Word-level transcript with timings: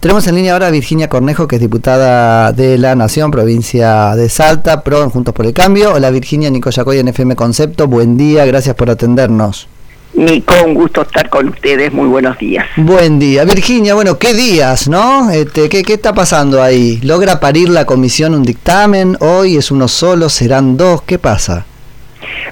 Tenemos 0.00 0.26
en 0.26 0.34
línea 0.34 0.54
ahora 0.54 0.68
a 0.68 0.70
Virginia 0.70 1.10
Cornejo, 1.10 1.46
que 1.46 1.56
es 1.56 1.60
diputada 1.60 2.52
de 2.52 2.78
la 2.78 2.94
Nación, 2.94 3.30
provincia 3.30 4.16
de 4.16 4.30
Salta, 4.30 4.82
PRO 4.82 5.10
Juntos 5.10 5.34
por 5.34 5.44
el 5.44 5.52
Cambio. 5.52 5.92
Hola 5.92 6.08
Virginia, 6.10 6.48
Nico 6.48 6.70
Yacoy 6.70 7.00
en 7.00 7.08
FM 7.08 7.36
Concepto. 7.36 7.86
Buen 7.86 8.16
día, 8.16 8.46
gracias 8.46 8.74
por 8.76 8.88
atendernos. 8.88 9.68
Nico, 10.14 10.54
un 10.64 10.72
gusto 10.72 11.02
estar 11.02 11.28
con 11.28 11.48
ustedes. 11.48 11.92
Muy 11.92 12.08
buenos 12.08 12.38
días. 12.38 12.64
Buen 12.78 13.18
día. 13.18 13.44
Virginia, 13.44 13.94
bueno, 13.94 14.18
¿qué 14.18 14.32
días, 14.32 14.88
no? 14.88 15.30
Este, 15.30 15.68
¿qué, 15.68 15.82
¿Qué 15.82 15.92
está 15.92 16.14
pasando 16.14 16.62
ahí? 16.62 16.98
¿Logra 17.02 17.38
parir 17.38 17.68
la 17.68 17.84
comisión 17.84 18.34
un 18.34 18.42
dictamen? 18.42 19.18
¿Hoy 19.20 19.58
es 19.58 19.70
uno 19.70 19.86
solo? 19.86 20.30
¿Serán 20.30 20.78
dos? 20.78 21.02
¿Qué 21.02 21.18
pasa? 21.18 21.66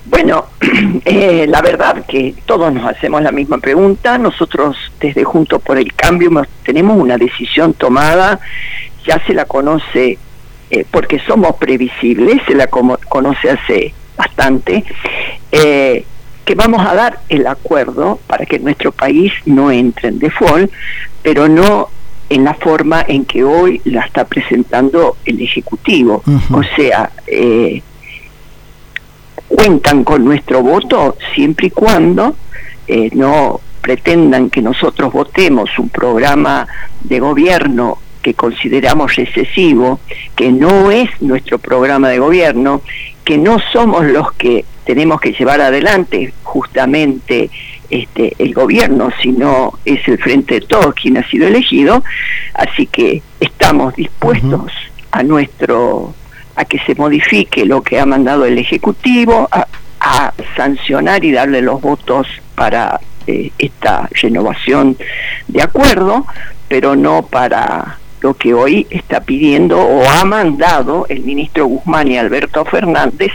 Bueno, 0.06 0.46
eh, 1.04 1.46
la 1.48 1.62
verdad 1.62 2.04
que 2.06 2.34
todos 2.46 2.72
nos 2.72 2.86
hacemos 2.86 3.22
la 3.22 3.32
misma 3.32 3.58
pregunta. 3.58 4.18
Nosotros 4.18 4.76
desde 5.00 5.24
Juntos 5.24 5.62
por 5.62 5.78
el 5.78 5.92
Cambio 5.94 6.30
tenemos 6.64 6.98
una 6.98 7.16
decisión 7.16 7.74
tomada, 7.74 8.40
ya 9.06 9.22
se 9.26 9.34
la 9.34 9.44
conoce 9.44 10.18
eh, 10.70 10.84
porque 10.90 11.18
somos 11.20 11.56
previsibles, 11.56 12.42
se 12.46 12.54
la 12.54 12.66
conoce 12.66 13.50
hace 13.50 13.94
bastante. 14.16 14.84
Eh, 15.52 16.04
que 16.44 16.54
vamos 16.54 16.86
a 16.86 16.94
dar 16.94 17.20
el 17.28 17.46
acuerdo 17.46 18.18
para 18.26 18.46
que 18.46 18.58
nuestro 18.58 18.90
país 18.90 19.32
no 19.44 19.70
entre 19.70 20.08
en 20.08 20.18
default, 20.18 20.72
pero 21.22 21.46
no 21.46 21.90
en 22.30 22.44
la 22.44 22.54
forma 22.54 23.04
en 23.06 23.24
que 23.24 23.44
hoy 23.44 23.80
la 23.84 24.02
está 24.02 24.24
presentando 24.24 25.16
el 25.24 25.40
Ejecutivo. 25.40 26.22
O 26.52 26.62
sea, 26.76 27.10
eh, 27.26 27.82
cuentan 29.48 30.04
con 30.04 30.24
nuestro 30.24 30.62
voto 30.62 31.16
siempre 31.34 31.68
y 31.68 31.70
cuando 31.70 32.36
eh, 32.86 33.10
no 33.14 33.60
pretendan 33.80 34.50
que 34.50 34.62
nosotros 34.62 35.12
votemos 35.12 35.70
un 35.78 35.88
programa 35.88 36.66
de 37.02 37.20
gobierno 37.20 37.98
que 38.22 38.34
consideramos 38.34 39.18
excesivo, 39.18 40.00
que 40.36 40.52
no 40.52 40.90
es 40.90 41.08
nuestro 41.22 41.58
programa 41.58 42.08
de 42.08 42.18
gobierno, 42.18 42.82
que 43.24 43.38
no 43.38 43.58
somos 43.72 44.04
los 44.04 44.32
que 44.32 44.64
tenemos 44.84 45.20
que 45.20 45.32
llevar 45.32 45.60
adelante 45.60 46.32
justamente 46.42 47.50
este, 47.90 48.34
el 48.38 48.54
gobierno, 48.54 49.10
sino 49.22 49.78
es 49.84 50.06
el 50.08 50.18
frente 50.18 50.54
de 50.54 50.60
todos 50.62 50.94
quien 50.94 51.16
ha 51.16 51.28
sido 51.28 51.46
elegido, 51.46 52.04
así 52.54 52.86
que 52.86 53.22
estamos 53.40 53.94
dispuestos 53.94 54.72
a 55.10 55.22
nuestro 55.22 56.14
a 56.58 56.64
que 56.64 56.80
se 56.80 56.96
modifique 56.96 57.64
lo 57.64 57.82
que 57.82 58.00
ha 58.00 58.04
mandado 58.04 58.44
el 58.44 58.58
ejecutivo, 58.58 59.48
a, 59.52 59.66
sancionar 60.56 61.24
y 61.24 61.32
darle 61.32 61.60
los 61.60 61.80
votos 61.80 62.26
para 62.54 63.00
eh, 63.26 63.50
esta 63.58 64.08
renovación 64.10 64.96
de 65.46 65.62
acuerdo, 65.62 66.26
pero 66.66 66.96
no 66.96 67.26
para 67.26 67.98
lo 68.20 68.34
que 68.34 68.54
hoy 68.54 68.86
está 68.90 69.20
pidiendo 69.20 69.80
o 69.80 70.08
ha 70.08 70.24
mandado 70.24 71.06
el 71.08 71.20
ministro 71.22 71.66
Guzmán 71.66 72.08
y 72.08 72.18
Alberto 72.18 72.64
Fernández 72.64 73.32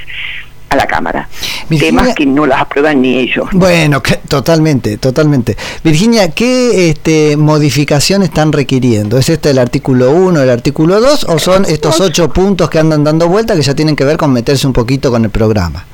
a 0.74 0.76
la 0.76 0.88
Cámara. 0.88 1.30
Temas 1.70 2.14
que 2.16 2.26
no 2.26 2.46
las 2.46 2.62
aprueban 2.62 3.02
ni 3.02 3.20
ellos. 3.20 3.48
Bueno, 3.54 4.02
totalmente, 4.28 4.98
totalmente. 4.98 5.56
Virginia, 5.84 6.32
¿qué 6.32 6.90
este, 6.90 7.38
modificación 7.38 8.24
están 8.24 8.52
requiriendo? 8.52 9.18
¿Es 9.18 9.30
este 9.30 9.52
el 9.52 9.60
artículo 9.60 10.12
1, 10.12 10.42
el 10.42 10.50
artículo 10.50 11.00
2 11.00 11.26
o 11.30 11.40
son 11.40 11.66
estos 11.66 12.00
ocho 12.00 12.30
puntos 12.30 12.70
que 12.70 12.80
andan 12.80 13.04
dando 13.04 13.28
vuelta 13.28 13.56
que 13.56 13.62
ya 13.62 13.74
tienen 13.74 13.96
que 13.96 14.04
ver 14.04 14.18
con 14.18 14.34
meterse 14.34 14.68
un 14.68 14.74
poquito 14.74 15.12
con 15.12 15.24
el 15.24 15.30
programa? 15.30 15.86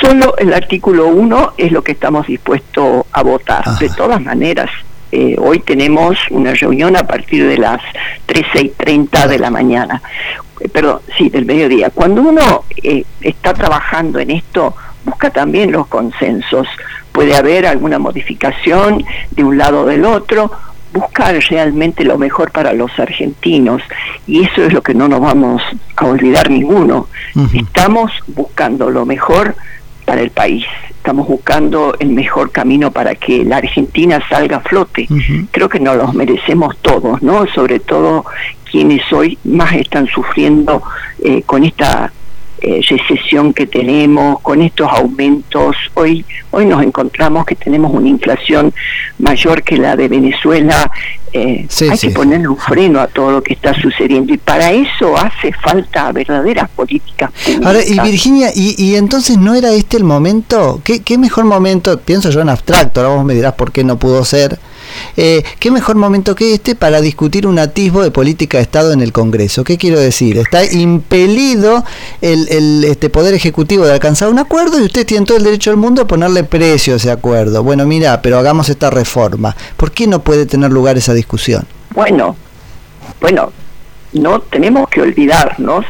Solo 0.00 0.36
el 0.38 0.52
artículo 0.52 1.08
1 1.08 1.54
es 1.56 1.72
lo 1.72 1.82
que 1.82 1.92
estamos 1.92 2.26
dispuestos 2.26 3.04
a 3.12 3.22
votar. 3.22 3.64
De 3.78 3.88
todas 3.90 4.20
maneras, 4.22 4.70
eh, 5.10 5.36
hoy 5.38 5.60
tenemos 5.60 6.18
una 6.30 6.52
reunión 6.52 6.96
a 6.96 7.06
partir 7.06 7.46
de 7.46 7.56
las 7.56 7.80
13 8.26 8.60
y 8.60 8.68
30 8.70 9.26
de 9.26 9.38
la 9.38 9.50
mañana, 9.50 10.02
perdón, 10.72 11.00
sí, 11.16 11.28
del 11.28 11.44
mediodía. 11.44 11.90
Cuando 11.90 12.22
uno 12.22 12.64
eh, 12.82 13.04
está 13.20 13.54
trabajando 13.54 14.18
en 14.18 14.30
esto, 14.30 14.74
busca 15.04 15.30
también 15.30 15.72
los 15.72 15.86
consensos. 15.86 16.66
Puede 17.12 17.36
haber 17.36 17.66
alguna 17.66 17.98
modificación 17.98 19.04
de 19.30 19.44
un 19.44 19.58
lado 19.58 19.82
o 19.82 19.86
del 19.86 20.04
otro, 20.04 20.50
buscar 20.92 21.38
realmente 21.50 22.04
lo 22.04 22.18
mejor 22.18 22.50
para 22.50 22.72
los 22.72 22.98
argentinos 22.98 23.82
y 24.26 24.44
eso 24.44 24.64
es 24.64 24.72
lo 24.72 24.82
que 24.82 24.94
no 24.94 25.08
nos 25.08 25.20
vamos 25.20 25.62
a 25.96 26.06
olvidar 26.06 26.50
ninguno. 26.50 27.08
Estamos 27.54 28.10
buscando 28.26 28.90
lo 28.90 29.04
mejor 29.04 29.54
para 30.04 30.22
el 30.22 30.30
país. 30.30 30.64
Estamos 30.90 31.28
buscando 31.28 31.94
el 32.00 32.10
mejor 32.10 32.50
camino 32.50 32.90
para 32.90 33.14
que 33.14 33.44
la 33.44 33.58
Argentina 33.58 34.20
salga 34.28 34.58
a 34.58 34.60
flote. 34.60 35.08
Creo 35.50 35.68
que 35.68 35.80
nos 35.80 35.96
los 35.96 36.14
merecemos 36.14 36.76
todos, 36.78 37.22
¿no? 37.22 37.46
Sobre 37.46 37.80
todo 37.80 38.24
quienes 38.70 39.02
hoy 39.12 39.38
más 39.44 39.74
están 39.74 40.06
sufriendo 40.06 40.82
eh, 41.22 41.42
con 41.42 41.64
esta 41.64 42.12
eh, 42.60 42.80
recesión 42.88 43.52
que 43.54 43.68
tenemos, 43.68 44.40
con 44.40 44.60
estos 44.60 44.88
aumentos. 44.90 45.76
Hoy, 45.94 46.24
hoy 46.50 46.66
nos 46.66 46.82
encontramos 46.82 47.46
que 47.46 47.54
tenemos 47.54 47.92
una 47.94 48.08
inflación 48.08 48.74
mayor 49.20 49.62
que 49.62 49.76
la 49.76 49.94
de 49.94 50.08
Venezuela. 50.08 50.90
Eh, 51.32 51.68
hay 51.88 51.98
que 51.98 52.10
ponerle 52.10 52.48
un 52.48 52.56
freno 52.56 52.98
a 52.98 53.06
todo 53.06 53.30
lo 53.30 53.42
que 53.42 53.52
está 53.52 53.74
sucediendo 53.80 54.32
y 54.32 54.38
para 54.38 54.72
eso 54.72 55.16
hace 55.16 55.52
falta 55.52 56.10
verdaderas 56.10 56.70
políticas 56.70 57.30
Ahora, 57.62 57.80
y 57.84 58.00
Virginia, 58.00 58.50
y, 58.54 58.74
y, 58.82 58.96
entonces 58.96 59.36
no 59.36 59.54
era 59.54 59.70
este 59.72 59.98
el 59.98 60.04
momento? 60.04 60.80
¿Qué, 60.82 61.02
¿Qué 61.02 61.18
mejor 61.18 61.44
momento? 61.44 62.00
Pienso 62.00 62.30
yo 62.30 62.40
en 62.40 62.48
abstracto, 62.48 63.00
ahora 63.00 63.16
vos 63.16 63.24
me 63.26 63.34
dirás 63.34 63.52
por 63.52 63.72
qué 63.72 63.84
no 63.84 63.98
pudo 63.98 64.24
ser 64.24 64.58
eh, 65.16 65.42
¿Qué 65.58 65.70
mejor 65.70 65.96
momento 65.96 66.34
que 66.34 66.54
este 66.54 66.74
para 66.74 67.00
discutir 67.00 67.46
un 67.46 67.58
atisbo 67.58 68.02
de 68.02 68.10
política 68.10 68.58
de 68.58 68.62
Estado 68.62 68.92
en 68.92 69.00
el 69.00 69.12
Congreso? 69.12 69.64
¿Qué 69.64 69.76
quiero 69.76 69.98
decir? 69.98 70.38
Está 70.38 70.64
impelido 70.64 71.84
el, 72.20 72.84
este 72.84 73.10
Poder 73.10 73.34
Ejecutivo 73.34 73.86
de 73.86 73.92
alcanzar 73.92 74.28
un 74.28 74.38
acuerdo 74.38 74.80
y 74.80 74.84
usted 74.84 75.06
tiene 75.06 75.26
todo 75.26 75.38
el 75.38 75.44
derecho 75.44 75.70
del 75.70 75.78
mundo 75.78 76.02
a 76.02 76.06
ponerle 76.06 76.44
precio 76.44 76.94
a 76.94 76.96
ese 76.96 77.10
acuerdo. 77.10 77.62
Bueno, 77.62 77.86
mira, 77.86 78.22
pero 78.22 78.38
hagamos 78.38 78.68
esta 78.68 78.90
reforma. 78.90 79.54
¿Por 79.76 79.92
qué 79.92 80.06
no 80.06 80.20
puede 80.20 80.46
tener 80.46 80.70
lugar 80.70 80.96
esa 80.96 81.14
discusión? 81.14 81.66
Bueno, 81.94 82.36
bueno, 83.20 83.52
no 84.12 84.40
tenemos 84.40 84.88
que 84.88 85.00
olvidarnos 85.00 85.84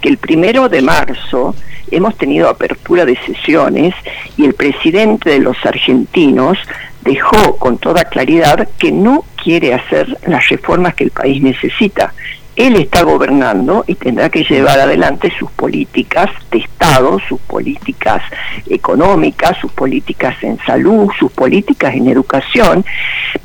que 0.00 0.08
el 0.08 0.18
primero 0.18 0.68
de 0.68 0.82
marzo 0.82 1.54
hemos 1.90 2.16
tenido 2.16 2.48
apertura 2.48 3.04
de 3.04 3.16
sesiones 3.24 3.94
y 4.36 4.44
el 4.44 4.54
presidente 4.54 5.30
de 5.30 5.38
los 5.38 5.56
argentinos 5.64 6.58
dejó 7.04 7.56
con 7.56 7.78
toda 7.78 8.04
claridad 8.04 8.68
que 8.78 8.90
no 8.90 9.24
quiere 9.42 9.74
hacer 9.74 10.18
las 10.26 10.48
reformas 10.48 10.94
que 10.94 11.04
el 11.04 11.10
país 11.10 11.42
necesita. 11.42 12.12
Él 12.56 12.76
está 12.76 13.02
gobernando 13.02 13.84
y 13.86 13.96
tendrá 13.96 14.30
que 14.30 14.44
llevar 14.44 14.78
adelante 14.78 15.32
sus 15.38 15.50
políticas 15.50 16.30
de 16.52 16.58
Estado, 16.58 17.18
sus 17.28 17.40
políticas 17.40 18.22
económicas, 18.70 19.58
sus 19.60 19.72
políticas 19.72 20.36
en 20.42 20.58
salud, 20.64 21.10
sus 21.18 21.32
políticas 21.32 21.94
en 21.94 22.08
educación, 22.08 22.84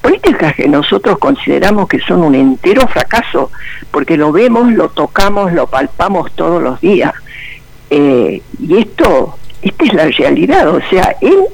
políticas 0.02 0.53
que 0.53 0.68
nosotros 0.68 1.18
consideramos 1.18 1.90
que 1.90 2.00
son 2.02 2.22
un 2.22 2.36
entero 2.36 2.88
fracaso, 2.88 3.52
porque 3.90 4.16
lo 4.16 4.31
vemos, 4.31 4.72
lo 4.72 4.90
tocamos, 4.90 5.53
lo 5.53 5.66
palpamos 5.66 6.31
todos 6.34 6.62
los 6.62 6.80
días. 6.80 7.14
Eh, 7.90 8.44
y 8.59 8.78
esto, 8.78 9.40
esta 9.64 9.86
es 9.86 9.94
la 9.94 10.06
realidad, 10.06 10.69
o 10.69 10.81
sea, 10.92 11.16
él 11.19 11.46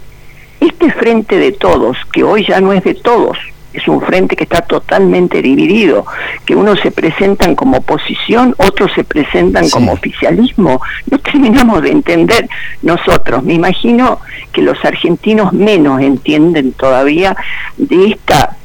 este 0.68 0.92
frente 0.92 1.38
de 1.38 1.52
todos, 1.52 1.98
que 2.12 2.24
hoy 2.24 2.46
ya 2.48 2.62
no 2.62 2.74
es 2.74 2.84
de 2.84 2.94
todos, 2.94 3.38
es 3.76 3.88
un 3.88 4.02
frente 4.02 4.36
que 4.36 4.46
está 4.46 4.62
totalmente 4.62 5.42
dividido, 5.42 6.06
que 6.46 6.56
unos 6.56 6.80
se 6.80 6.92
presentan 6.92 7.56
como 7.56 7.78
oposición, 7.78 8.56
otros 8.58 8.92
se 8.94 9.04
presentan 9.04 9.70
como 9.70 9.92
oficialismo. 9.92 10.82
No 11.12 11.20
terminamos 11.20 11.82
de 11.82 11.92
entender 11.92 12.48
nosotros. 12.82 13.44
Me 13.44 13.54
imagino 13.54 14.22
que 14.54 14.62
los 14.62 14.84
argentinos 14.86 15.52
menos 15.52 16.02
entienden 16.02 16.72
todavía 16.72 17.36
de 17.76 18.12
esta 18.12 18.56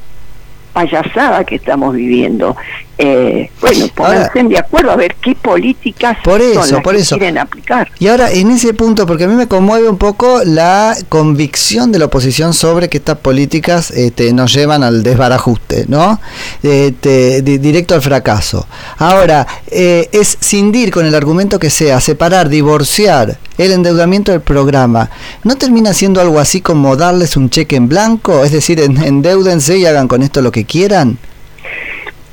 payasada 0.72 1.44
que 1.44 1.56
estamos 1.56 1.94
viviendo. 1.94 2.56
Eh, 3.02 3.50
bueno, 3.62 3.86
pónganse 3.94 4.42
de 4.42 4.58
acuerdo 4.58 4.90
a 4.90 4.96
ver 4.96 5.14
qué 5.22 5.34
políticas 5.34 6.18
por 6.22 6.42
eso, 6.42 6.82
por 6.82 6.94
eso. 6.94 7.16
quieren 7.16 7.38
aplicar. 7.38 7.90
Y 7.98 8.08
ahora, 8.08 8.30
en 8.30 8.50
ese 8.50 8.74
punto, 8.74 9.06
porque 9.06 9.24
a 9.24 9.26
mí 9.26 9.34
me 9.34 9.48
conmueve 9.48 9.88
un 9.88 9.96
poco 9.96 10.42
la 10.44 10.94
convicción 11.08 11.92
de 11.92 11.98
la 11.98 12.06
oposición 12.06 12.52
sobre 12.52 12.90
que 12.90 12.98
estas 12.98 13.16
políticas 13.18 13.90
este, 13.90 14.32
nos 14.34 14.52
llevan 14.52 14.82
al 14.82 15.02
desbarajuste, 15.02 15.86
¿no? 15.88 16.20
Este, 16.62 17.40
directo 17.40 17.94
al 17.94 18.02
fracaso. 18.02 18.66
Ahora, 18.98 19.46
eh, 19.68 20.10
es 20.12 20.36
cindir 20.40 20.90
con 20.90 21.06
el 21.06 21.14
argumento 21.14 21.58
que 21.58 21.70
sea, 21.70 22.00
separar, 22.00 22.50
divorciar 22.50 23.38
el 23.64 23.72
endeudamiento 23.72 24.32
del 24.32 24.40
programa. 24.40 25.10
¿No 25.44 25.56
termina 25.56 25.92
siendo 25.92 26.20
algo 26.20 26.38
así 26.38 26.60
como 26.60 26.96
darles 26.96 27.36
un 27.36 27.50
cheque 27.50 27.76
en 27.76 27.88
blanco? 27.88 28.44
Es 28.44 28.52
decir, 28.52 28.80
endeudense 28.80 29.78
y 29.78 29.86
hagan 29.86 30.08
con 30.08 30.22
esto 30.22 30.42
lo 30.42 30.50
que 30.50 30.64
quieran. 30.64 31.18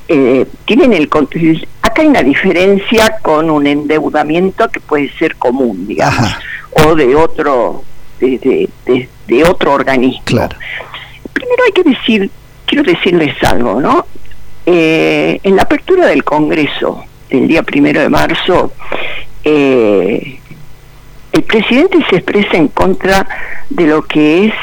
Eh, 0.07 0.45
tienen 0.65 0.93
el 0.93 1.09
acá 1.81 2.01
hay 2.01 2.07
una 2.07 2.23
diferencia 2.23 3.17
con 3.21 3.49
un 3.49 3.67
endeudamiento 3.67 4.69
que 4.69 4.79
puede 4.79 5.11
ser 5.19 5.35
común 5.35 5.85
digamos 5.85 6.31
o 6.85 6.95
de 6.95 7.13
otro 7.13 7.83
de, 8.21 8.69
de, 8.85 9.43
otro 9.43 9.73
organismo 9.73 10.21
primero 11.33 11.63
hay 11.65 11.71
que 11.73 11.83
decir 11.83 12.31
quiero 12.65 12.83
decirles 12.83 13.35
algo 13.43 13.81
no 13.81 14.05
eh, 14.65 15.41
en 15.43 15.57
la 15.57 15.63
apertura 15.63 16.05
del 16.05 16.23
Congreso 16.23 17.03
del 17.29 17.47
día 17.47 17.63
primero 17.63 18.01
de 18.01 18.09
marzo, 18.09 18.73
eh, 19.43 20.36
el 21.37 21.43
presidente 21.43 22.03
se 22.09 22.15
expresa 22.15 22.57
en 22.57 22.67
contra 22.69 23.27
de 23.69 23.85
lo 23.85 24.01
que 24.03 24.45
es 24.45 24.53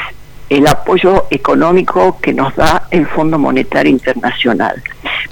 el 0.49 0.67
apoyo 0.67 1.25
económico 1.29 2.19
que 2.21 2.33
nos 2.33 2.53
da 2.53 2.87
el 2.91 3.07
Fondo 3.07 3.39
Monetario 3.39 3.89
Internacional, 3.89 4.83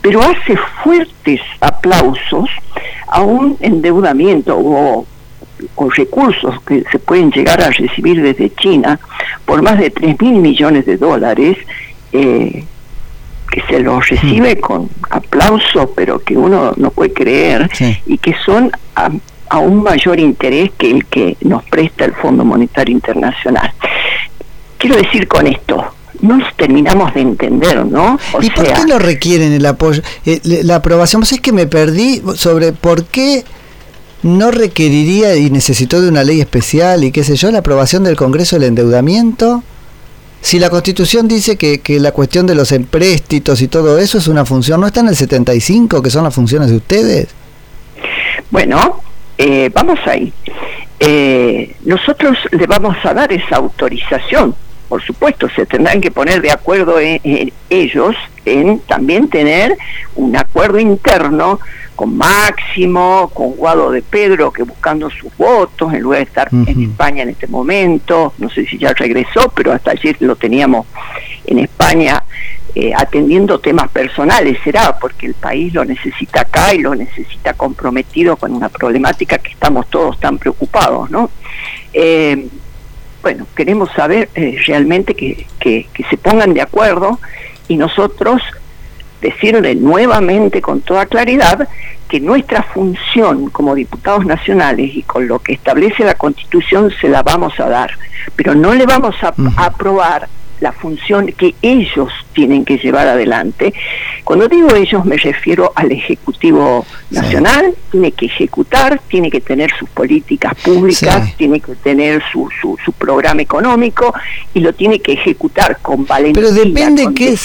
pero 0.02 0.22
hace 0.22 0.58
fuertes 0.84 1.42
aplausos 1.60 2.50
a 3.08 3.22
un 3.22 3.58
endeudamiento 3.60 4.58
o, 4.58 5.06
recursos 5.96 6.62
que 6.64 6.84
se 6.92 7.00
pueden 7.00 7.32
llegar 7.32 7.62
a 7.62 7.70
recibir 7.70 8.22
desde 8.22 8.54
China 8.56 9.00
por 9.46 9.62
más 9.62 9.78
de 9.78 9.90
3 9.90 10.20
mil 10.22 10.36
millones 10.36 10.86
de 10.86 10.98
dólares, 10.98 11.58
eh, 12.12 12.66
que 13.52 13.62
se 13.70 13.80
los 13.80 14.08
recibe 14.10 14.60
con 14.60 14.90
aplauso, 15.10 15.94
pero 15.96 16.20
que 16.20 16.38
uno 16.38 16.74
no 16.76 16.90
puede 16.90 17.14
creer, 17.14 17.70
y 18.06 18.18
que 18.18 18.34
son 18.46 18.72
a, 19.54 19.60
un 19.60 19.84
mayor 19.84 20.20
interés 20.20 20.72
que 20.78 20.92
el 20.92 21.06
que 21.06 21.38
nos 21.42 21.64
presta 21.64 22.06
el 22.06 22.14
Fondo 22.14 22.44
Monetario 22.44 22.94
Internacional. 22.94 23.72
Quiero 24.78 24.98
decir 24.98 25.28
con 25.28 25.48
esto, 25.48 25.86
no 26.22 26.38
nos 26.38 26.56
terminamos 26.56 27.14
de 27.14 27.22
entender, 27.22 27.86
¿no? 27.86 28.18
¿Y 28.42 28.50
por 28.50 28.66
qué 28.66 28.86
no 28.88 29.00
requieren 29.00 29.54
el 29.54 29.66
apoyo, 29.66 30.02
eh, 30.26 30.40
la 30.44 30.78
aprobación? 30.78 31.22
Pues 31.22 31.34
es 31.34 31.42
que 31.42 31.52
me 31.52 31.68
perdí 31.68 32.22
sobre 32.36 32.74
por 32.74 33.06
qué 33.06 33.44
no 34.24 34.52
requeriría 34.52 35.36
y 35.36 35.50
necesitó 35.50 36.02
de 36.02 36.10
una 36.10 36.24
ley 36.24 36.42
especial 36.42 37.04
y 37.04 37.12
qué 37.12 37.24
sé 37.24 37.36
yo, 37.36 37.52
la 37.52 37.60
aprobación 37.60 38.04
del 38.04 38.16
Congreso 38.16 38.56
del 38.56 38.70
endeudamiento. 38.70 39.64
Si 40.42 40.60
la 40.60 40.70
Constitución 40.70 41.28
dice 41.28 41.56
que, 41.58 41.80
que 41.80 42.00
la 42.00 42.12
cuestión 42.12 42.46
de 42.46 42.56
los 42.56 42.72
empréstitos 42.72 43.62
y 43.62 43.68
todo 43.68 43.98
eso 44.00 44.18
es 44.18 44.28
una 44.28 44.46
función, 44.46 44.82
¿no 44.82 44.88
está 44.88 45.00
en 45.00 45.08
el 45.08 45.16
75 45.16 46.02
que 46.02 46.10
son 46.10 46.24
las 46.24 46.34
funciones 46.34 46.70
de 46.70 46.78
ustedes? 46.78 47.28
Bueno, 48.52 49.02
eh, 49.46 49.70
vamos 49.74 50.00
ahí. 50.06 50.32
Eh, 51.00 51.76
nosotros 51.84 52.38
le 52.52 52.66
vamos 52.66 52.96
a 53.04 53.14
dar 53.14 53.34
esa 53.34 53.58
autorización. 53.58 54.56
Por 54.88 55.04
supuesto, 55.04 55.50
se 55.54 55.66
tendrán 55.66 56.00
que 56.00 56.12
poner 56.12 56.42
de 56.42 56.50
acuerdo 56.50 56.98
en, 56.98 57.52
ellos 57.70 58.16
en 58.46 58.80
también 58.80 59.28
tener 59.28 59.76
un 60.16 60.38
acuerdo 60.38 60.80
interno 60.80 61.60
con 61.94 62.18
Máximo, 62.18 63.32
con 63.34 63.52
Guado 63.52 63.92
de 63.92 64.02
Pedro, 64.02 64.50
que 64.54 64.64
buscando 64.64 65.10
sus 65.10 65.36
votos, 65.36 65.94
en 65.94 66.00
lugar 66.00 66.20
de 66.20 66.24
estar 66.24 66.48
en 66.50 66.82
España 66.82 67.24
en 67.24 67.30
este 67.30 67.48
momento, 67.48 68.34
no 68.38 68.50
sé 68.50 68.66
si 68.66 68.78
ya 68.78 68.94
regresó, 68.94 69.52
pero 69.54 69.74
hasta 69.74 69.92
ayer 69.92 70.16
lo 70.22 70.38
teníamos 70.38 70.88
en 71.46 71.60
España 71.60 72.24
eh, 72.76 72.92
atendiendo 72.96 73.60
temas 73.60 73.88
personales, 73.90 74.58
será 74.64 74.98
porque 75.00 75.28
el 75.28 75.36
país 75.36 75.72
lo 75.76 75.86
necesita 75.86 76.42
acá 76.42 76.74
y 76.74 76.80
lo 76.80 76.96
necesita 76.96 77.54
comprometido 77.54 78.36
con 78.36 78.52
una 78.52 78.68
problemática 78.70 79.38
que 79.38 79.52
estamos 79.52 79.88
todos 79.92 80.20
tan 80.20 80.40
preocupados, 80.40 81.12
¿no? 81.12 81.30
Eh, 81.94 82.48
bueno, 83.22 83.46
queremos 83.56 83.92
saber 83.92 84.30
eh, 84.34 84.58
realmente 84.66 85.14
que, 85.14 85.46
que, 85.60 85.88
que 85.94 86.04
se 86.06 86.18
pongan 86.18 86.56
de 86.56 86.62
acuerdo 86.62 87.20
y 87.68 87.78
nosotros 87.78 88.42
decirle 89.22 89.76
nuevamente 89.76 90.60
con 90.60 90.82
toda 90.82 91.06
claridad 91.06 91.68
que 92.10 92.20
nuestra 92.20 92.64
función 92.64 93.52
como 93.52 93.76
diputados 93.76 94.26
nacionales 94.26 94.96
y 94.96 95.04
con 95.04 95.28
lo 95.28 95.38
que 95.38 95.54
establece 95.54 96.04
la 96.04 96.16
Constitución 96.16 96.92
se 97.00 97.08
la 97.08 97.22
vamos 97.22 97.60
a 97.60 97.70
dar, 97.70 97.92
pero 98.36 98.56
no 98.56 98.74
le 98.74 98.88
vamos 98.88 99.16
a, 99.22 99.28
a 99.58 99.66
aprobar 99.66 100.28
la 100.60 100.72
función 100.72 101.28
que 101.28 101.54
ellos 101.62 102.12
tienen 102.34 102.66
que 102.66 102.78
llevar 102.78 103.08
adelante. 103.08 103.74
Cuando 104.24 104.48
digo 104.48 104.76
ellos 104.76 105.06
me 105.06 105.18
refiero 105.18 105.72
al 105.76 105.92
Ejecutivo 105.92 106.86
Nacional, 107.10 107.74
tiene 107.92 108.12
que 108.12 108.26
ejecutar, 108.26 109.02
tiene 109.08 109.30
que 109.30 109.42
tener 109.42 109.72
sus 109.78 109.90
políticas 109.90 110.54
públicas, 110.64 111.36
tiene 111.38 111.60
que 111.60 111.76
tener 111.76 112.22
su, 112.32 112.50
su, 112.60 112.78
su, 112.84 112.92
programa 112.94 113.42
económico 113.42 114.14
y 114.54 114.62
lo 114.62 114.74
tiene 114.74 115.00
que 115.00 115.14
ejecutar 115.14 115.80
con 115.82 116.06
valentía. 116.06 116.42
Pero 116.42 116.54
depende 116.54 117.04
con 117.04 117.14
que 117.14 117.36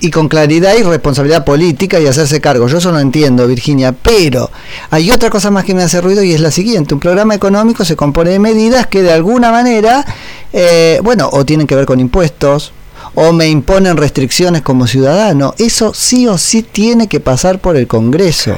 y 0.00 0.10
con 0.10 0.28
claridad 0.28 0.74
y 0.78 0.82
responsabilidad 0.82 1.44
política 1.44 1.98
y 1.98 2.06
hacerse 2.06 2.40
cargo. 2.40 2.68
Yo 2.68 2.78
eso 2.78 2.92
no 2.92 3.00
entiendo, 3.00 3.46
Virginia, 3.46 3.92
pero 3.92 4.50
hay 4.90 5.10
otra 5.10 5.30
cosa 5.30 5.50
más 5.50 5.64
que 5.64 5.74
me 5.74 5.82
hace 5.82 6.00
ruido 6.00 6.22
y 6.22 6.32
es 6.32 6.40
la 6.40 6.50
siguiente. 6.50 6.94
Un 6.94 7.00
programa 7.00 7.34
económico 7.34 7.84
se 7.84 7.96
compone 7.96 8.30
de 8.30 8.38
medidas 8.38 8.86
que 8.86 9.02
de 9.02 9.12
alguna 9.12 9.50
manera, 9.50 10.04
eh, 10.52 11.00
bueno, 11.02 11.28
o 11.32 11.44
tienen 11.44 11.66
que 11.66 11.74
ver 11.74 11.86
con 11.86 12.00
impuestos, 12.00 12.72
o 13.14 13.32
me 13.32 13.48
imponen 13.48 13.96
restricciones 13.96 14.62
como 14.62 14.86
ciudadano. 14.86 15.54
Eso 15.58 15.92
sí 15.94 16.26
o 16.26 16.38
sí 16.38 16.62
tiene 16.62 17.08
que 17.08 17.20
pasar 17.20 17.58
por 17.58 17.76
el 17.76 17.86
Congreso. 17.86 18.56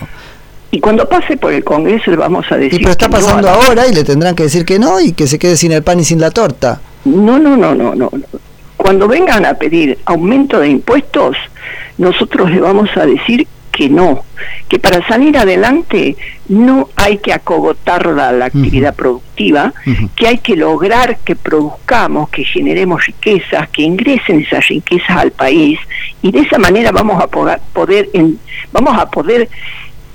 Y 0.71 0.81
cuando 0.81 1.09
pase 1.09 1.37
por 1.37 1.53
el 1.53 1.63
Congreso 1.63 2.11
le 2.11 2.17
vamos 2.17 2.47
a 2.51 2.57
decir... 2.57 2.81
Y 2.81 2.85
pero 2.85 2.91
está 2.91 3.09
pasando 3.09 3.49
ahora 3.49 3.87
y 3.87 3.95
le 3.95 4.03
tendrán 4.03 4.35
que 4.35 4.45
decir 4.45 4.65
que 4.65 4.79
no 4.79 5.01
y 5.01 5.13
que 5.13 5.27
se 5.27 5.39
quede 5.39 5.57
sin 5.57 5.73
el 5.73 5.83
pan 5.83 6.01
y 6.01 6.05
sin 6.05 6.21
la 6.21 6.31
torta. 6.31 6.81
No, 7.05 7.39
no, 7.39 7.57
no, 7.57 7.75
no, 7.75 7.95
no. 7.95 8.11
Cuando 8.77 9.07
vengan 9.07 9.47
a 9.47 9.55
pedir 9.55 9.99
aumento 10.05 10.59
de 10.59 10.69
impuestos, 10.69 11.37
nosotros 11.97 12.51
le 12.51 12.61
vamos 12.61 12.91
a 12.97 13.07
decir 13.07 13.47
que 13.75 13.89
no, 13.89 14.25
que 14.69 14.79
para 14.79 15.05
salir 15.09 15.37
adelante 15.37 16.17
no 16.49 16.91
hay 16.95 17.19
que 17.19 17.33
acogotar 17.33 18.07
la, 18.07 18.45
actividad 18.45 18.95
productiva, 18.95 19.73
que 20.15 20.29
hay 20.29 20.39
que 20.39 20.55
lograr 20.55 21.19
que 21.19 21.35
produzcamos, 21.35 22.29
que 22.29 22.45
generemos 22.45 23.05
riquezas, 23.05 23.69
que 23.71 23.83
ingresen 23.83 24.43
esas 24.43 24.69
riquezas 24.69 25.17
al 25.17 25.33
país 25.33 25.81
y 26.23 26.31
de 26.31 26.41
esa 26.41 26.57
manera 26.59 26.93
vamos 26.93 27.21
a 27.21 27.27
poder, 27.27 27.61
poder 27.73 28.09
en, 28.13 28.39
vamos 28.71 28.97
a 28.97 29.11
poder 29.11 29.49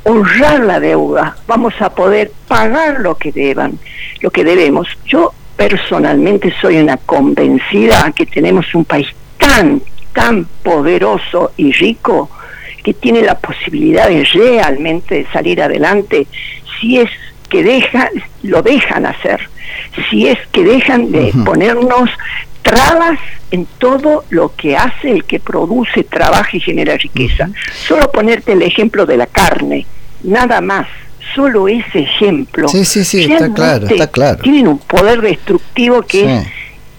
honrar 0.03 0.61
la 0.61 0.79
deuda, 0.79 1.35
vamos 1.45 1.73
a 1.81 1.89
poder 1.89 2.31
pagar 2.47 3.01
lo 3.01 3.15
que 3.15 3.33
deban, 3.33 3.77
lo 4.21 4.31
que 4.31 4.45
debemos. 4.45 4.87
Yo 5.05 5.33
personalmente 5.57 6.53
soy 6.61 6.77
una 6.77 6.95
convencida 6.95 8.13
que 8.13 8.25
tenemos 8.25 8.73
un 8.73 8.85
país 8.85 9.07
tan 9.37 9.81
tan 10.13 10.45
poderoso 10.63 11.51
y 11.57 11.71
rico 11.71 12.29
que 12.83 12.93
tiene 12.93 13.21
la 13.21 13.37
posibilidad 13.37 14.09
de 14.09 14.23
realmente 14.23 15.25
salir 15.31 15.61
adelante 15.61 16.27
si 16.79 16.97
es 16.97 17.09
que 17.49 17.63
dejan, 17.63 18.09
lo 18.43 18.61
dejan 18.61 19.05
hacer, 19.05 19.49
si 20.09 20.27
es 20.27 20.37
que 20.51 20.63
dejan 20.63 21.11
de 21.11 21.33
ponernos 21.45 22.09
trabas 22.61 23.19
en 23.51 23.67
todo 23.79 24.23
lo 24.29 24.53
que 24.55 24.77
hace 24.77 25.11
el 25.11 25.23
que 25.23 25.39
produce, 25.39 26.03
trabaja 26.03 26.55
y 26.55 26.59
genera 26.59 26.95
riqueza. 26.97 27.49
Solo 27.87 28.11
ponerte 28.11 28.53
el 28.53 28.61
ejemplo 28.61 29.05
de 29.05 29.17
la 29.17 29.25
carne, 29.25 29.85
nada 30.23 30.61
más. 30.61 30.87
Solo 31.35 31.67
ese 31.67 31.99
ejemplo. 31.99 32.67
Sí, 32.69 32.85
sí, 32.85 33.03
sí, 33.05 33.31
está 33.31 33.53
claro, 33.53 33.87
está 33.87 34.07
claro. 34.07 34.39
Tienen 34.41 34.67
un 34.67 34.79
poder 34.79 35.21
destructivo 35.21 36.01
que 36.01 36.37
es 36.37 36.47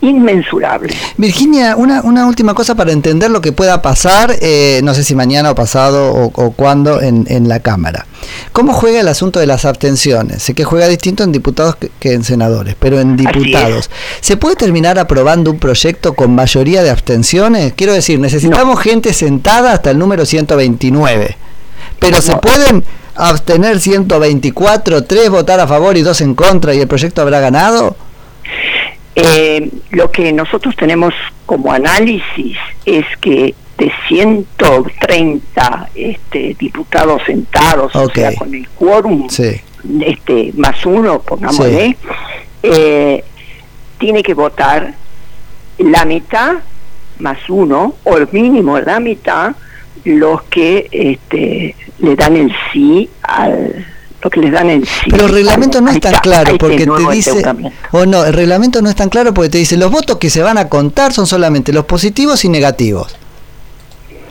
inmensurable. 0.02 0.95
Virginia, 1.16 1.76
una, 1.76 2.02
una 2.02 2.26
última 2.26 2.54
cosa 2.54 2.75
para 2.75 2.92
entender 2.92 3.30
lo 3.30 3.40
que 3.40 3.52
pueda 3.52 3.83
pasar, 3.83 4.35
eh, 4.40 4.80
no 4.83 4.95
sé 4.95 5.04
si 5.04 5.14
mañana 5.14 5.50
o 5.50 5.54
pasado 5.54 6.12
o, 6.12 6.33
o 6.35 6.50
cuándo 6.52 7.00
en, 7.02 7.26
en, 7.28 7.49
la 7.49 7.61
Cámara. 7.61 8.07
¿Cómo 8.52 8.73
juega 8.73 9.00
el 9.00 9.09
asunto 9.09 9.40
de 9.40 9.47
las 9.47 9.64
abstenciones? 9.64 10.42
Sé 10.42 10.54
que 10.54 10.64
juega 10.64 10.88
distinto 10.88 11.23
en 11.23 11.33
diputados 11.33 11.76
que, 11.76 11.90
que 12.00 12.14
en 12.14 12.25
senadores, 12.25 12.76
pero 12.78 13.00
en 13.00 13.16
diputados. 13.16 13.90
¿Se 14.21 14.37
puede 14.37 14.57
terminar 14.57 14.99
aprobando 14.99 15.50
un 15.50 15.59
proyecto 15.59 16.14
con 16.14 16.35
mayoría 16.35 16.83
de 16.83 16.90
abstenciones? 16.90 17.75
Quiero 17.75 17.92
decir, 17.92 18.19
necesitamos 18.19 18.76
no. 18.76 18.83
gente 18.83 19.12
sentada 19.12 19.73
hasta 19.73 19.90
el 19.90 19.99
número 19.99 20.25
129, 20.25 21.37
pero 21.99 22.16
no. 22.16 22.23
se 22.23 22.37
pueden 22.37 22.85
abstener 23.14 23.80
124, 23.80 25.04
3 25.04 25.30
votar 25.30 25.61
a 25.61 25.66
favor 25.66 25.97
y 25.97 26.02
2 26.02 26.21
en 26.23 26.35
contra 26.35 26.75
y 26.75 26.80
el 26.80 26.88
proyecto 26.88 27.21
habrá 27.21 27.40
ganado? 27.40 27.97
Eh, 29.14 29.71
lo 29.90 30.11
que 30.11 30.33
nosotros 30.33 30.76
tenemos 30.76 31.12
como 31.47 31.73
análisis 31.73 32.57
es 32.85 33.05
que 33.21 33.55
de 33.76 33.93
130 34.09 35.90
este, 35.95 36.55
diputados 36.59 37.23
sentados, 37.26 37.95
okay. 37.97 38.25
o 38.25 38.29
sea, 38.29 38.38
con 38.38 38.55
el 38.55 38.69
quórum 38.69 39.29
sí. 39.29 39.61
este, 40.00 40.52
más 40.57 40.85
uno, 40.85 41.21
pongámosle, 41.23 41.88
sí. 41.88 41.97
eh, 42.62 43.25
tiene 43.99 44.23
que 44.23 44.35
votar 44.35 44.95
la 45.79 46.05
mitad 46.05 46.57
más 47.19 47.38
uno, 47.49 47.95
o 48.05 48.17
el 48.17 48.29
mínimo 48.33 48.79
la 48.79 49.00
mitad, 49.00 49.55
los 50.05 50.43
que 50.45 50.88
este, 50.90 51.75
le 51.99 52.17
dan 52.17 52.37
el 52.37 52.52
sí 52.73 53.09
al 53.23 53.87
lo 54.22 54.30
que 54.30 54.40
les 54.40 54.52
dan 54.52 54.68
el 54.68 54.86
sí. 54.86 55.10
Pero 55.10 55.26
el 55.26 55.32
reglamento 55.32 55.80
no 55.80 55.90
es 55.90 56.00
tan 56.00 56.14
claro 56.20 56.56
porque 56.58 56.86
te 56.86 57.12
dice 57.12 57.42
o 57.92 58.06
no, 58.06 58.24
el 58.24 58.32
reglamento 58.32 58.82
no 58.82 58.90
es 58.90 58.96
tan 58.96 59.08
claro 59.08 59.32
porque 59.32 59.50
te 59.50 59.58
dice 59.58 59.76
los 59.76 59.90
votos 59.90 60.18
que 60.18 60.30
se 60.30 60.42
van 60.42 60.58
a 60.58 60.68
contar 60.68 61.12
son 61.12 61.26
solamente 61.26 61.72
los 61.72 61.84
positivos 61.84 62.44
y 62.44 62.48
negativos. 62.48 63.16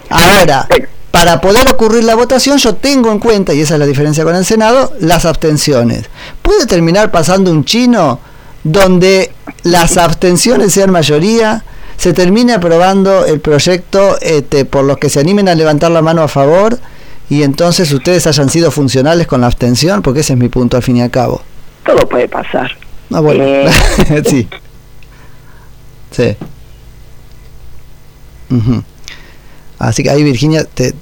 Ahora, 0.10 0.68
para 1.12 1.42
poder 1.42 1.68
ocurrir 1.70 2.04
la 2.04 2.16
votación 2.16 2.58
yo 2.58 2.76
tengo 2.76 3.12
en 3.12 3.20
cuenta 3.20 3.54
y 3.54 3.62
esa 3.62 3.76
es 3.76 3.80
la 3.80 3.86
diferencia 3.86 4.24
con 4.24 4.36
el 4.36 4.46
Senado, 4.46 4.94
las 5.00 5.26
abstenciones. 5.26 6.06
¿Puede 6.42 6.66
terminar 6.66 7.12
pasando 7.12 7.52
un 7.52 7.66
chino 7.66 8.20
donde 8.64 9.32
las 9.64 9.98
abstenciones 9.98 10.74
sean 10.74 10.92
mayoría? 10.92 11.64
se 12.00 12.14
termine 12.14 12.54
aprobando 12.54 13.26
el 13.26 13.42
proyecto 13.42 14.18
este, 14.22 14.64
por 14.64 14.86
los 14.86 14.98
que 14.98 15.10
se 15.10 15.20
animen 15.20 15.50
a 15.50 15.56
levantar 15.56 15.92
la 15.92 16.02
mano 16.02 16.22
a 16.22 16.30
favor 16.30 16.80
y 17.30 17.44
entonces 17.44 17.92
ustedes 17.92 18.26
hayan 18.28 18.50
sido 18.50 18.72
funcionales 18.72 19.28
con 19.28 19.42
la 19.42 19.48
abstención, 19.48 20.02
porque 20.02 20.22
ese 20.22 20.34
es 20.34 20.40
mi 20.40 20.50
punto 20.50 20.78
al 20.78 20.84
fin 20.84 20.98
y 20.98 21.02
al 21.02 21.12
cabo. 21.12 21.42
Todo 21.86 22.08
puede 22.10 22.28
pasar. 22.28 22.72
Ah, 23.12 23.20
bueno. 23.22 23.44
Eh. 23.44 23.70
sí. 24.26 24.48
Sí. 26.12 26.36
Así 29.78 30.04
que 30.04 30.10
ahí, 30.10 30.24
Virginia, 30.24 30.66
te, 30.66 30.94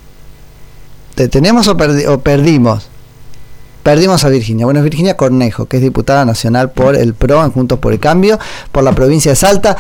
te 1.16 1.28
tenemos 1.28 1.68
o, 1.68 1.76
perdi- 1.76 2.08
o 2.08 2.20
perdimos. 2.20 2.88
Perdimos 3.84 4.24
a 4.26 4.30
Virginia. 4.30 4.66
Bueno, 4.66 4.80
es 4.82 4.84
Virginia 4.84 5.16
Cornejo, 5.18 5.66
que 5.66 5.78
es 5.78 5.84
diputada 5.84 6.26
nacional 6.26 6.72
por 6.72 6.96
el 6.96 7.14
PRO 7.14 7.44
en 7.44 7.52
Juntos 7.52 7.80
por 7.80 7.94
el 7.94 8.00
Cambio, 8.00 8.38
por 8.72 8.84
la 8.84 8.92
provincia 8.92 9.32
de 9.32 9.36
Salta. 9.38 9.76